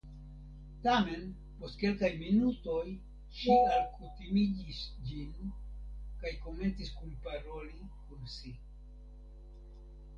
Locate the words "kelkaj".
1.81-2.09